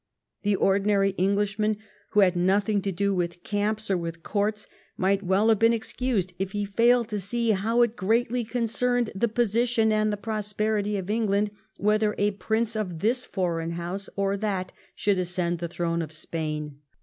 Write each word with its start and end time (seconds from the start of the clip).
The 0.41 0.55
ordinary 0.55 1.11
English 1.11 1.59
man 1.59 1.77
who 2.13 2.21
had 2.21 2.35
nothing 2.35 2.81
to 2.81 2.91
do 2.91 3.13
with 3.13 3.43
camps 3.43 3.91
or 3.91 3.95
with 3.99 4.23
courts 4.23 4.65
might 4.97 5.21
well 5.21 5.49
have 5.49 5.59
been 5.59 5.73
excused 5.73 6.33
if 6.39 6.53
he 6.53 6.65
failed 6.65 7.07
to 7.09 7.19
see 7.19 7.51
how 7.51 7.83
it 7.83 7.95
greatly 7.95 8.43
concerned 8.43 9.11
the 9.13 9.27
position 9.27 9.91
and 9.91 10.11
the 10.11 10.17
prosperity 10.17 10.97
of 10.97 11.11
England 11.11 11.51
whether 11.77 12.15
a 12.17 12.31
prince 12.31 12.75
of 12.75 12.97
this 13.01 13.25
foreign 13.25 13.73
house 13.73 14.09
or 14.15 14.35
that 14.37 14.71
should 14.95 15.19
ascend 15.19 15.59
the 15.59 15.67
throne 15.67 16.01
of 16.01 16.13
Spain. 16.13 16.79